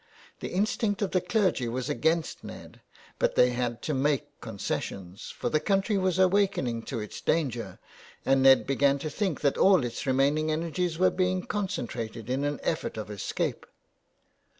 [0.39, 2.81] The instinct of the clergy was against Ned,
[3.19, 7.77] but they had to make concessions, for the country was awakening to its danger,
[8.25, 12.59] and Ned began to think that all its remaining energies were being concentrated in an
[12.63, 13.67] effort of escape.